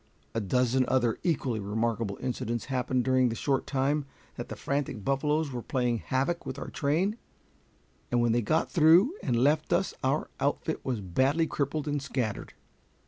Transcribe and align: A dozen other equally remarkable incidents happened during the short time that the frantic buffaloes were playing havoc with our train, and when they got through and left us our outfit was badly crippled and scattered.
A 0.33 0.41
dozen 0.41 0.83
other 0.87 1.19
equally 1.21 1.59
remarkable 1.59 2.17
incidents 2.21 2.65
happened 2.73 3.03
during 3.03 3.29
the 3.29 3.35
short 3.35 3.67
time 3.67 4.05
that 4.35 4.49
the 4.49 4.55
frantic 4.55 5.05
buffaloes 5.05 5.51
were 5.51 5.61
playing 5.61 5.99
havoc 5.99 6.43
with 6.43 6.57
our 6.57 6.69
train, 6.71 7.19
and 8.09 8.19
when 8.19 8.31
they 8.31 8.41
got 8.41 8.71
through 8.71 9.13
and 9.21 9.35
left 9.35 9.71
us 9.71 9.93
our 10.03 10.31
outfit 10.39 10.83
was 10.83 11.01
badly 11.01 11.45
crippled 11.45 11.87
and 11.87 12.01
scattered. 12.01 12.55